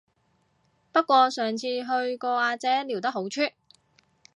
[0.91, 3.41] 不過上次去個阿姐撩得好出